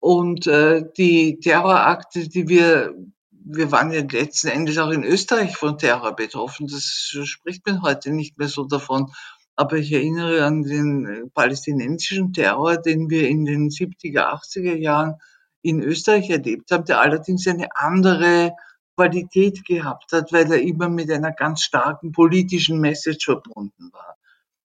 [0.00, 2.94] Und äh, die Terrorakte, die wir,
[3.30, 8.12] wir waren ja letzten Endes auch in Österreich von Terror betroffen, das spricht man heute
[8.12, 9.12] nicht mehr so davon.
[9.56, 15.14] Aber ich erinnere an den äh, palästinensischen Terror, den wir in den 70er, 80er Jahren
[15.62, 18.52] in Österreich erlebt haben, der allerdings eine andere
[18.96, 24.16] Qualität gehabt hat, weil er immer mit einer ganz starken politischen Message verbunden war.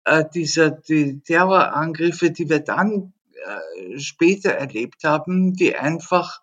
[0.05, 6.39] Äh, dieser, die Terrorangriffe, die wir dann äh, später erlebt haben, die einfach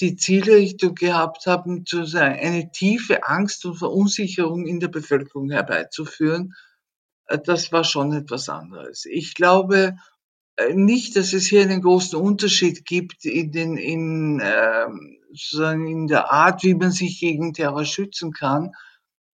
[0.00, 6.54] die Zielrichtung gehabt haben, eine tiefe Angst und Verunsicherung in der Bevölkerung herbeizuführen,
[7.36, 9.04] das war schon etwas anderes.
[9.06, 9.96] Ich glaube
[10.56, 14.86] äh, nicht, dass es hier einen großen Unterschied gibt in, den, in, äh,
[15.32, 18.72] sozusagen in der Art, wie man sich gegen Terror schützen kann.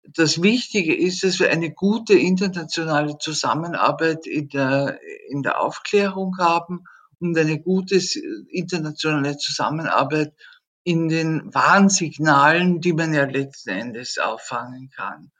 [0.04, 6.84] Das Wichtige ist, dass wir eine gute internationale Zusammenarbeit in der, in der Aufklärung haben
[7.20, 8.00] und eine gute
[8.48, 10.34] internationale Zusammenarbeit
[10.82, 15.30] in den Warnsignalen, die man ja letzten Endes auffangen kann.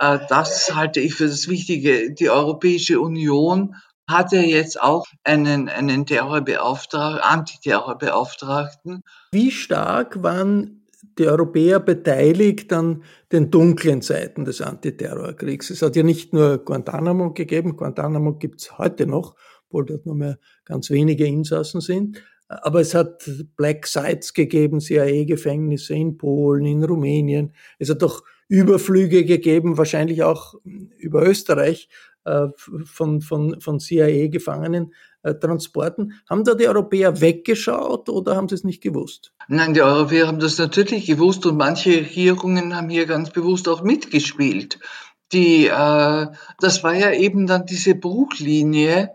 [0.00, 2.12] Äh, das halte ich für das Wichtige.
[2.12, 3.76] Die Europäische Union
[4.08, 9.02] hat ja jetzt auch einen, einen Terrorbeauftragten, Antiterrorbeauftragten.
[9.30, 15.70] Wie stark waren die Europäer beteiligt an den dunklen Seiten des Antiterrorkriegs?
[15.70, 19.36] Es hat ja nicht nur Guantanamo gegeben, Guantanamo gibt es heute noch,
[19.68, 22.20] obwohl dort nur mehr ganz wenige Insassen sind.
[22.48, 27.52] Aber es hat Black Sites gegeben, CIA-Gefängnisse in Polen, in Rumänien.
[27.78, 30.54] Es hat doch Überflüge gegeben, wahrscheinlich auch
[30.98, 31.88] über Österreich
[32.24, 32.48] äh,
[32.84, 34.92] von, von, von CIA-Gefangenen.
[35.22, 36.14] Äh, Transporten.
[36.30, 39.34] Haben da die Europäer weggeschaut oder haben sie es nicht gewusst?
[39.48, 43.82] Nein, die Europäer haben das natürlich gewusst und manche Regierungen haben hier ganz bewusst auch
[43.82, 44.78] mitgespielt.
[45.32, 46.26] Die, äh,
[46.58, 49.14] das war ja eben dann diese Bruchlinie,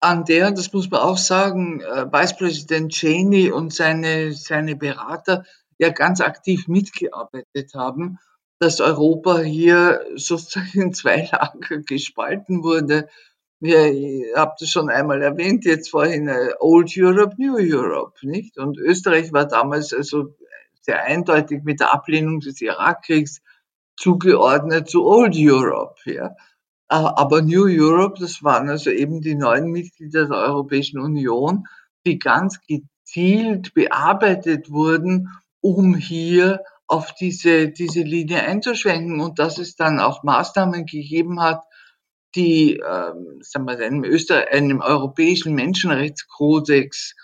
[0.00, 5.44] an der, das muss man auch sagen, äh, Vicepräsident Cheney und seine, seine Berater
[5.76, 8.18] ja ganz aktiv mitgearbeitet haben
[8.62, 13.08] dass Europa hier sozusagen in zwei Lager gespalten wurde.
[13.58, 18.58] Ihr habt es schon einmal erwähnt, jetzt vorhin äh, Old Europe, New Europe, nicht?
[18.58, 20.36] Und Österreich war damals also
[20.80, 23.42] sehr eindeutig mit der Ablehnung des Irakkriegs
[23.96, 26.36] zugeordnet zu Old Europe, ja.
[26.86, 31.64] Aber New Europe, das waren also eben die neuen Mitglieder der Europäischen Union,
[32.06, 36.60] die ganz gezielt bearbeitet wurden, um hier
[36.92, 41.64] auf diese, diese Linie einzuschwenken und dass es dann auch Maßnahmen gegeben hat,
[42.34, 47.14] die ähm, sagen wir, einem, Öster einem europäischen Menschenrechtskodex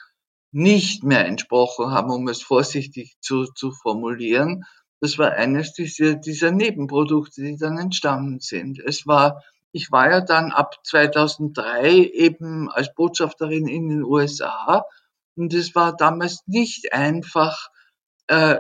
[0.53, 4.65] nicht mehr entsprochen haben, um es vorsichtig zu, zu formulieren.
[5.01, 8.79] Das war eines dieser, dieser Nebenprodukte, die dann entstanden sind.
[8.79, 14.87] Es war, ich war ja dann ab 2003 eben als Botschafterin in den USA
[15.37, 17.69] und es war damals nicht einfach,
[18.29, 18.57] äh,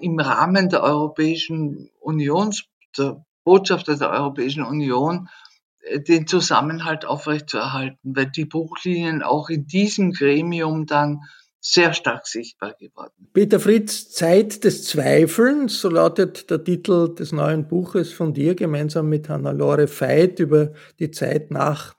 [0.00, 2.54] im Rahmen der Europäischen Union,
[2.96, 5.28] der Botschafter der Europäischen Union,
[5.80, 11.22] äh, den Zusammenhalt aufrechtzuerhalten, weil die Bruchlinien auch in diesem Gremium dann
[11.60, 13.28] sehr stark sichtbar geworden.
[13.32, 19.08] Peter Fritz, Zeit des Zweifelns, so lautet der Titel des neuen Buches von dir gemeinsam
[19.08, 21.94] mit Hannah-Lore Veit über die Zeit nach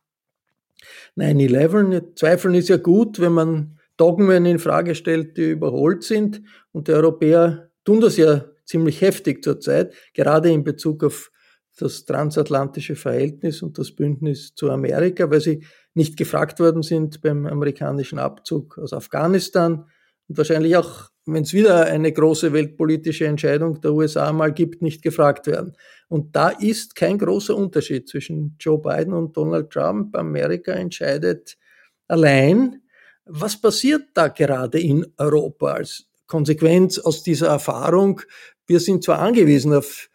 [1.16, 2.16] 9-11.
[2.16, 6.42] Zweifeln ist ja gut, wenn man Dogmen in Frage stellt, die überholt sind.
[6.74, 11.32] Und die Europäer tun das ja ziemlich heftig zurzeit, gerade in Bezug auf
[11.78, 15.64] das transatlantische Verhältnis und das Bündnis zu Amerika, weil sie
[15.94, 19.86] nicht gefragt worden sind beim amerikanischen Abzug aus Afghanistan
[20.28, 25.02] und wahrscheinlich auch, wenn es wieder eine große weltpolitische Entscheidung der USA mal gibt, nicht
[25.02, 25.78] gefragt werden.
[26.10, 30.14] Und da ist kein großer Unterschied zwischen Joe Biden und Donald Trump.
[30.18, 31.58] Amerika entscheidet
[32.10, 32.83] allein.
[33.26, 38.22] Was passiert da gerade in Europa als Konsequenz aus dieser Erfahrung?
[38.68, 40.10] Wir sind zwar angewiesen auf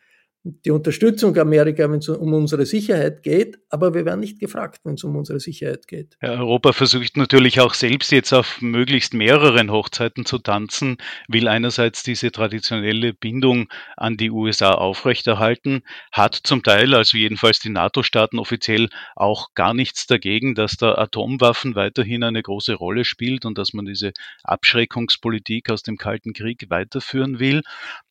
[0.64, 4.94] die Unterstützung Amerika, wenn es um unsere Sicherheit geht, aber wir werden nicht gefragt, wenn
[4.94, 6.16] es um unsere Sicherheit geht.
[6.22, 10.96] Ja, Europa versucht natürlich auch selbst jetzt auf möglichst mehreren Hochzeiten zu tanzen,
[11.28, 15.82] will einerseits diese traditionelle Bindung an die USA aufrechterhalten,
[16.12, 21.74] hat zum Teil, also jedenfalls die NATO-Staaten offiziell, auch gar nichts dagegen, dass da Atomwaffen
[21.74, 24.12] weiterhin eine große Rolle spielt und dass man diese
[24.44, 27.62] Abschreckungspolitik aus dem Kalten Krieg weiterführen will.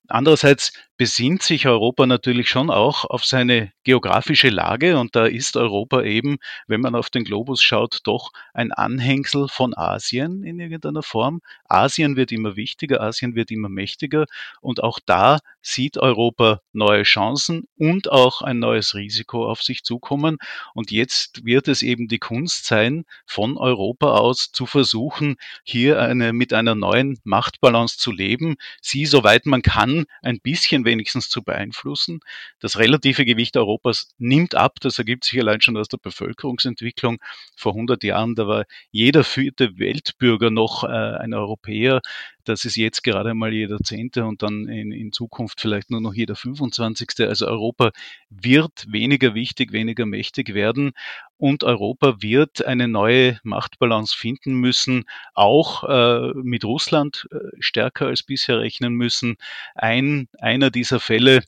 [0.08, 6.02] Andererseits besinnt sich Europa natürlich schon auch auf seine geografische Lage und da ist Europa
[6.04, 11.42] eben, wenn man auf den Globus schaut, doch ein Anhängsel von Asien in irgendeiner Form.
[11.66, 14.26] Asien wird immer wichtiger, Asien wird immer mächtiger
[14.62, 20.38] und auch da sieht Europa neue Chancen und auch ein neues Risiko auf sich zukommen.
[20.74, 26.34] Und jetzt wird es eben die Kunst sein, von Europa aus zu versuchen, hier eine,
[26.34, 32.22] mit einer neuen Machtbalance zu leben, sie, soweit man kann, ein bisschen wenigstens zu beeinflussen.
[32.60, 34.78] Das relative Gewicht Europas nimmt ab.
[34.82, 37.18] Das ergibt sich allein schon aus der Bevölkerungsentwicklung.
[37.56, 42.02] Vor 100 Jahren, da war jeder vierte Weltbürger noch äh, ein Europäer.
[42.48, 46.14] Das ist jetzt gerade mal jeder Zehnte und dann in, in Zukunft vielleicht nur noch
[46.14, 47.10] jeder 25.
[47.20, 47.92] Also Europa
[48.30, 50.94] wird weniger wichtig, weniger mächtig werden
[51.38, 58.24] und Europa wird eine neue Machtbalance finden müssen, auch äh, mit Russland äh, stärker als
[58.24, 59.38] bisher rechnen müssen.
[59.76, 61.44] Ein, einer dieser Fälle,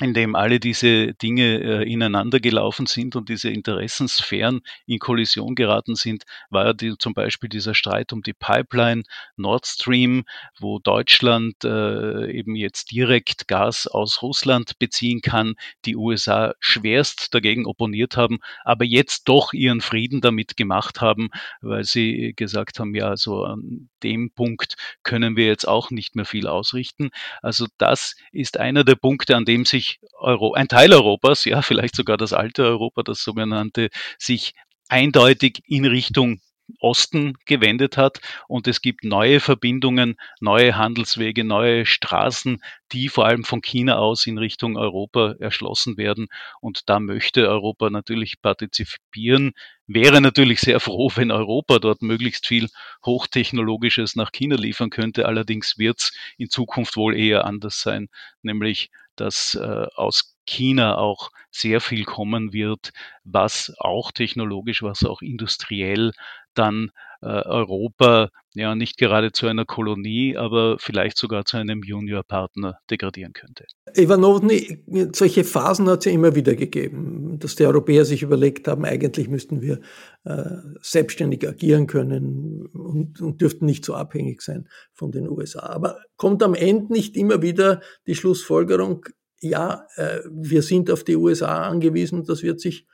[0.00, 5.96] in dem alle diese Dinge äh, ineinander gelaufen sind und diese Interessensphären in Kollision geraten
[5.96, 9.02] sind, war ja die, zum Beispiel dieser Streit um die Pipeline
[9.36, 10.24] Nord Stream,
[10.58, 17.66] wo Deutschland äh, eben jetzt direkt Gas aus Russland beziehen kann, die USA schwerst dagegen
[17.66, 21.30] opponiert haben, aber jetzt doch ihren Frieden damit gemacht haben,
[21.60, 26.24] weil sie gesagt haben, ja, so an dem Punkt können wir jetzt auch nicht mehr
[26.24, 27.10] viel ausrichten.
[27.42, 31.62] Also das ist einer der Punkte, an dem sich sich Euro, ein Teil Europas, ja,
[31.62, 34.54] vielleicht sogar das alte Europa, das sogenannte, sich
[34.88, 36.40] eindeutig in Richtung
[36.80, 38.20] Osten gewendet hat.
[38.46, 44.26] Und es gibt neue Verbindungen, neue Handelswege, neue Straßen, die vor allem von China aus
[44.26, 46.28] in Richtung Europa erschlossen werden.
[46.60, 49.52] Und da möchte Europa natürlich partizipieren,
[49.86, 52.68] wäre natürlich sehr froh, wenn Europa dort möglichst viel
[53.04, 58.08] Hochtechnologisches nach China liefern könnte, allerdings wird es in Zukunft wohl eher anders sein,
[58.42, 62.92] nämlich dass äh, aus China auch sehr viel kommen wird,
[63.24, 66.12] was auch technologisch, was auch industriell
[66.54, 73.32] dann Europa ja nicht gerade zu einer Kolonie, aber vielleicht sogar zu einem Juniorpartner degradieren
[73.32, 73.64] könnte.
[73.94, 78.84] Ivanovny, solche Phasen hat es ja immer wieder gegeben, dass die Europäer sich überlegt haben,
[78.84, 79.80] eigentlich müssten wir
[80.24, 80.44] äh,
[80.80, 85.60] selbstständig agieren können und, und dürften nicht so abhängig sein von den USA.
[85.60, 89.06] Aber kommt am Ende nicht immer wieder die Schlussfolgerung,
[89.40, 92.86] ja, äh, wir sind auf die USA angewiesen, das wird sich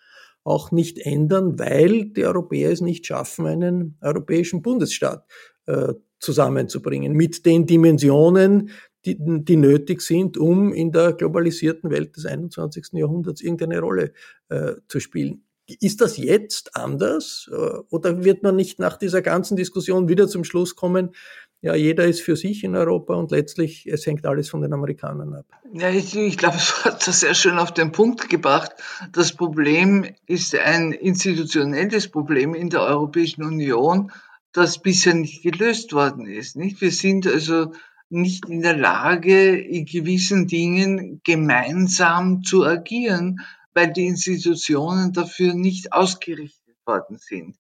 [0.44, 5.26] auch nicht ändern, weil die Europäer es nicht schaffen, einen europäischen Bundesstaat
[5.66, 8.70] äh, zusammenzubringen mit den Dimensionen,
[9.04, 12.88] die, die nötig sind, um in der globalisierten Welt des 21.
[12.92, 14.12] Jahrhunderts irgendeine Rolle
[14.48, 15.44] äh, zu spielen.
[15.66, 17.50] Ist das jetzt anders?
[17.50, 17.54] Äh,
[17.90, 21.14] oder wird man nicht nach dieser ganzen Diskussion wieder zum Schluss kommen,
[21.60, 25.34] ja, jeder ist für sich in Europa und letztlich, es hängt alles von den Amerikanern
[25.34, 25.46] ab.
[25.72, 28.72] Ja, ich, ich glaube, es hat das sehr schön auf den Punkt gebracht.
[29.12, 34.12] Das Problem ist ein institutionelles Problem in der Europäischen Union,
[34.52, 36.56] das bisher nicht gelöst worden ist.
[36.56, 36.80] Nicht?
[36.80, 37.72] Wir sind also
[38.10, 43.40] nicht in der Lage, in gewissen Dingen gemeinsam zu agieren,
[43.72, 47.56] weil die Institutionen dafür nicht ausgerichtet worden sind.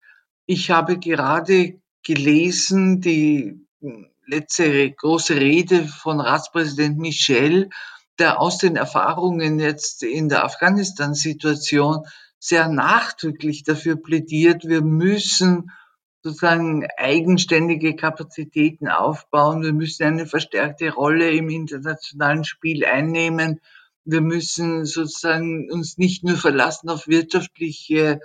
[0.45, 3.62] Ich habe gerade gelesen, die
[4.25, 7.69] letzte große Rede von Ratspräsident Michel,
[8.19, 12.05] der aus den Erfahrungen jetzt in der Afghanistan-Situation
[12.39, 15.71] sehr nachdrücklich dafür plädiert, wir müssen
[16.21, 23.59] sozusagen eigenständige Kapazitäten aufbauen, wir müssen eine verstärkte Rolle im internationalen Spiel einnehmen,
[24.05, 28.19] wir müssen sozusagen uns nicht nur verlassen auf wirtschaftliche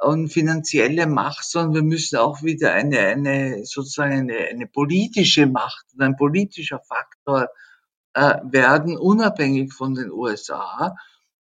[0.00, 5.86] und finanzielle Macht, sondern wir müssen auch wieder eine, eine sozusagen eine, eine politische Macht
[5.92, 7.48] und ein politischer Faktor
[8.14, 10.96] äh, werden, unabhängig von den USA.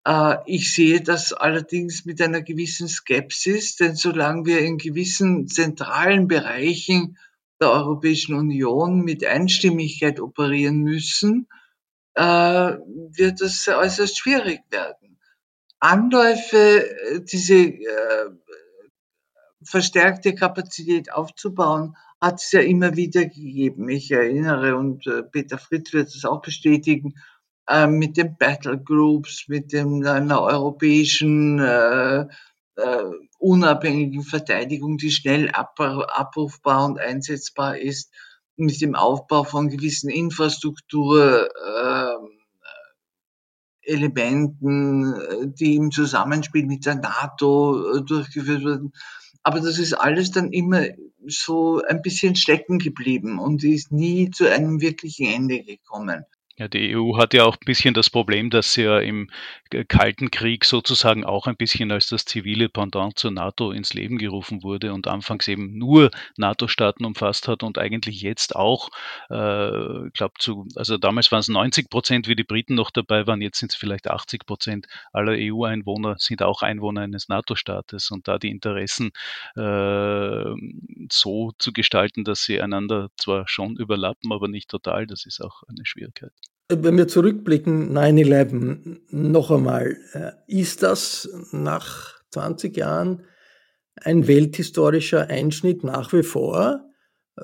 [0.05, 6.27] Äh, ich sehe das allerdings mit einer gewissen Skepsis, denn solange wir in gewissen zentralen
[6.27, 7.17] Bereichen
[7.59, 11.47] der Europäischen Union mit Einstimmigkeit operieren müssen,
[12.15, 15.16] äh, wird es äußerst schwierig werden.
[15.79, 18.29] Anläufe, äh, diese äh,
[19.63, 23.89] verstärkte Kapazität aufzubauen, hat es ja immer wieder gegeben.
[23.89, 27.13] Ich erinnere, und äh, Peter Fritz wird es auch bestätigen,
[27.67, 32.21] äh, mit den Battle Groups, mit dem, einer europäischen äh,
[32.77, 33.03] äh,
[33.39, 38.11] unabhängigen Verteidigung, die schnell abrufbar und einsetzbar ist,
[38.55, 42.36] mit dem Aufbau von gewissen Infrastruktur, äh,
[43.87, 48.93] Elementen, äh, die im Zusammenspiel mit der NATO äh, durchgeführt wurden.
[49.43, 50.85] Aber das ist alles dann immer
[51.25, 56.25] so ein bisschen stecken geblieben und ist nie zu einem wirklichen Ende gekommen.
[56.59, 59.29] Ja, die EU hat ja auch ein bisschen das Problem, dass sie ja im
[59.89, 64.63] Kalten Krieg sozusagen auch ein bisschen als das zivile Pendant zur NATO ins Leben gerufen
[64.63, 68.89] wurde und anfangs eben nur NATO-Staaten umfasst hat und eigentlich jetzt auch,
[69.29, 73.41] äh, glaube zu, also damals waren es 90 Prozent, wie die Briten noch dabei waren,
[73.41, 78.39] jetzt sind es vielleicht 80 Prozent aller EU-Einwohner sind auch Einwohner eines NATO-Staates und da
[78.39, 79.11] die Interessen
[79.55, 80.43] äh,
[81.11, 85.61] so zu gestalten, dass sie einander zwar schon überlappen, aber nicht total, das ist auch
[85.67, 86.46] eine Schwierigkeit.
[86.69, 93.23] Wenn wir zurückblicken, 9-11, noch einmal, äh, ist das nach 20 Jahren
[93.95, 96.83] ein welthistorischer Einschnitt nach wie vor,
[97.37, 97.43] äh,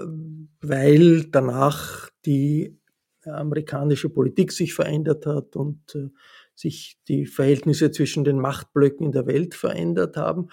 [0.61, 2.77] weil danach die
[3.25, 6.09] amerikanische Politik sich verändert hat und äh,
[6.53, 10.49] sich die Verhältnisse zwischen den Machtblöcken in der Welt verändert haben?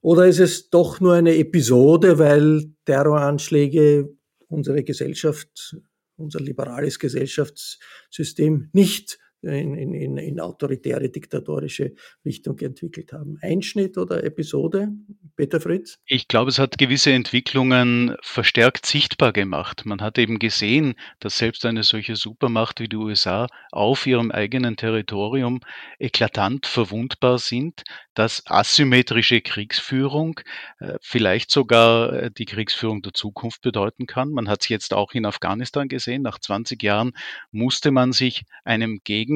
[0.00, 4.08] Oder ist es doch nur eine Episode, weil Terroranschläge
[4.48, 5.76] unsere Gesellschaft
[6.16, 13.38] unser liberales Gesellschaftssystem nicht in, in, in autoritäre, diktatorische Richtung entwickelt haben.
[13.42, 14.88] Einschnitt oder Episode,
[15.36, 15.98] Peter Fritz?
[16.06, 19.84] Ich glaube, es hat gewisse Entwicklungen verstärkt sichtbar gemacht.
[19.84, 24.76] Man hat eben gesehen, dass selbst eine solche Supermacht wie die USA auf ihrem eigenen
[24.76, 25.60] Territorium
[25.98, 27.82] eklatant verwundbar sind,
[28.14, 30.40] dass asymmetrische Kriegsführung
[30.78, 34.30] äh, vielleicht sogar äh, die Kriegsführung der Zukunft bedeuten kann.
[34.30, 36.22] Man hat es jetzt auch in Afghanistan gesehen.
[36.22, 37.12] Nach 20 Jahren
[37.50, 39.33] musste man sich einem Gegner,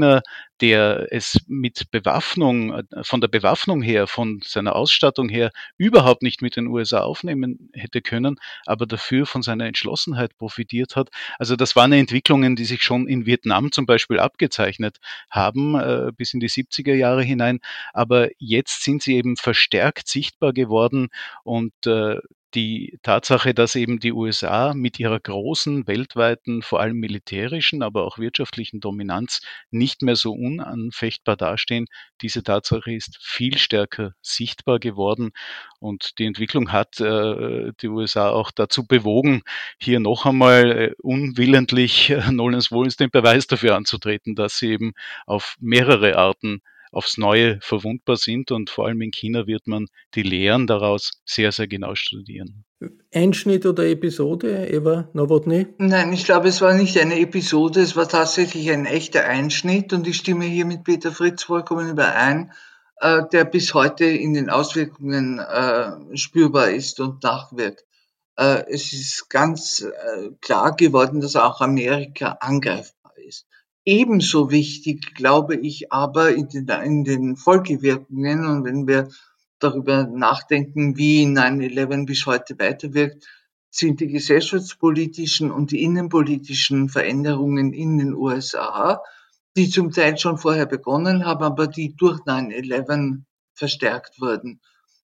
[0.61, 6.43] der es mit Bewaffnung, äh, von der Bewaffnung her, von seiner Ausstattung her überhaupt nicht
[6.43, 8.37] mit den USA aufnehmen hätte können,
[8.67, 11.11] aber dafür von seiner Entschlossenheit profitiert hat.
[11.39, 14.99] Also das waren Entwicklungen, die sich schon in Vietnam zum Beispiel abgezeichnet
[15.31, 17.61] haben, äh, bis in die 70er Jahre hinein.
[17.93, 21.09] Aber jetzt sind sie eben verstärkt sichtbar geworden
[21.45, 22.19] und äh,
[22.55, 28.19] die Tatsache, dass eben die USA mit ihrer großen weltweiten, vor allem militärischen, aber auch
[28.19, 29.41] wirtschaftlichen Dominanz
[29.71, 31.87] nicht mehr so unanfechtbar dastehen,
[32.23, 35.31] diese Tatsache ist viel stärker sichtbar geworden.
[35.79, 39.43] Und die Entwicklung hat äh, die USA auch dazu bewogen,
[39.79, 44.93] hier noch einmal äh, unwillentlich äh, Nolens Wohlens den Beweis dafür anzutreten, dass sie eben
[45.27, 46.63] auf mehrere Arten
[46.93, 51.53] aufs Neue verwundbar sind und vor allem in China wird man die Lehren daraus sehr,
[51.53, 52.65] sehr genau studieren.
[53.13, 55.67] Einschnitt oder Episode, Eva Nowotny?
[55.79, 60.07] Nein, ich glaube, es war nicht eine Episode, es war tatsächlich ein echter Einschnitt und
[60.07, 62.53] ich stimme hier mit Peter Fritz vollkommen überein,
[63.01, 67.85] äh, der bis heute in den Auswirkungen äh, spürbar ist und nachwirkt.
[68.37, 69.85] Äh, es ist ganz
[70.41, 72.98] klar geworden, dass auch Amerika angreifbar
[73.89, 79.09] Ebenso wichtig, glaube ich, aber in den, in den Folgewirkungen und wenn wir
[79.61, 83.27] darüber nachdenken, wie 9-11 bis heute weiterwirkt,
[83.71, 89.03] sind die gesellschaftspolitischen und die innenpolitischen Veränderungen in den USA,
[89.57, 93.23] die zum Teil schon vorher begonnen haben, aber die durch 9-11
[93.55, 94.61] verstärkt wurden.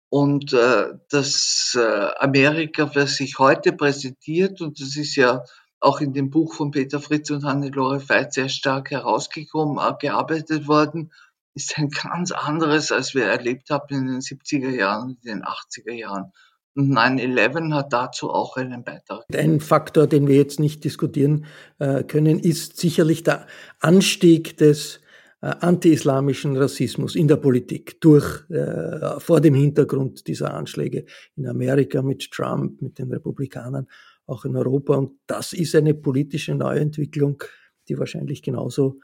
[0.09, 5.45] Und äh, das äh, Amerika, das sich heute präsentiert, und das ist ja
[5.81, 10.69] auch in dem Buch von Peter Fritz und Hannelore Veit sehr stark herausgekommen, äh, gearbeitet
[10.69, 11.11] worden,
[11.55, 15.93] ist ein ganz anderes, als wir erlebt haben in den 70er Jahren, in den 80er
[15.93, 16.33] Jahren.
[16.77, 19.25] Und 9-11 hat dazu auch einen Beitrag.
[19.35, 21.47] Ein Faktor, den wir jetzt nicht diskutieren
[21.79, 23.47] äh, können, ist sicherlich der
[23.81, 25.01] Anstieg des
[25.43, 32.03] äh, anti-islamischen Rassismus in der Politik durch, äh, vor dem Hintergrund dieser Anschläge in Amerika
[32.03, 33.89] mit Trump, mit den Republikanern
[34.31, 34.97] auch in Europa.
[34.97, 37.43] Und das ist eine politische Neuentwicklung,
[37.89, 39.01] die wahrscheinlich genauso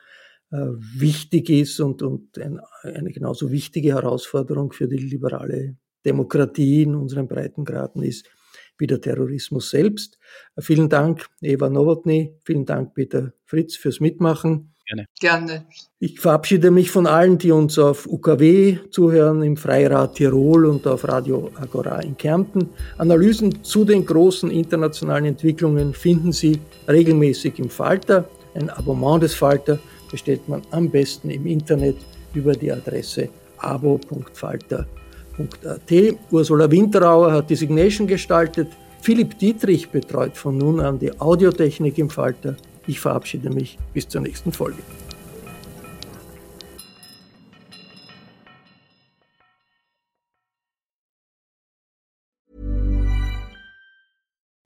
[0.51, 6.95] äh, wichtig ist und, und ein, eine genauso wichtige Herausforderung für die liberale Demokratie in
[6.95, 8.31] unseren Breitengraden ist
[8.79, 10.19] wie der Terrorismus selbst.
[10.59, 12.39] Vielen Dank, Eva Nowotny.
[12.45, 14.76] Vielen Dank, Peter Fritz, fürs Mitmachen.
[14.87, 15.07] Gerne.
[15.19, 15.65] Gerne.
[15.99, 21.09] Ich verabschiede mich von allen, die uns auf UKW zuhören, im Freirad Tirol und auf
[21.09, 22.69] Radio Agora in Kärnten.
[22.97, 28.29] Analysen zu den großen internationalen Entwicklungen finden Sie regelmäßig im Falter.
[28.55, 31.97] Ein Abonnement des Falter bestellt man am besten im Internet
[32.33, 33.29] über die Adresse
[33.59, 34.87] abo.falter.at.
[36.31, 38.69] Ursula Winterauer hat die Signation gestaltet.
[39.01, 42.57] Philipp Dietrich betreut von nun an die Audiotechnik im Falter.
[42.87, 44.83] Ich verabschiede mich bis zur nächsten Folge.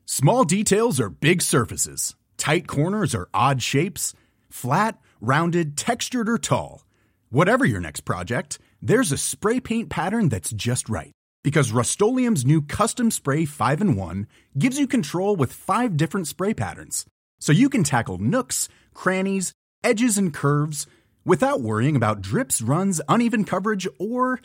[0.05, 2.15] Small details are big surfaces.
[2.37, 4.13] Tight corners are odd shapes.
[4.51, 6.85] Flat, rounded, textured, or tall.
[7.31, 11.13] Whatever your next project, there's a spray paint pattern that's just right.
[11.43, 14.27] Because Rust new Custom Spray 5 in 1
[14.59, 17.07] gives you control with five different spray patterns.
[17.41, 20.87] So you can tackle nooks, crannies, edges, and curves
[21.25, 24.41] without worrying about drips, runs, uneven coverage, or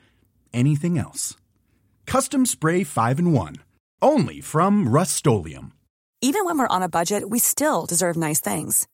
[0.53, 1.35] anything else.
[2.05, 3.55] Custom Spray 5 in 1.
[4.01, 5.27] Only from Rust
[6.21, 8.87] Even when we're on a budget, we still deserve nice things.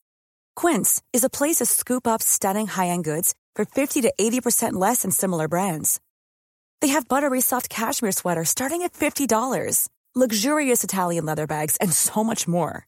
[0.56, 4.74] Quince is a place to scoop up stunning high end goods for 50 to 80%
[4.74, 6.00] less than similar brands.
[6.82, 12.24] They have buttery soft cashmere sweaters starting at $50, luxurious Italian leather bags, and so
[12.24, 12.88] much more.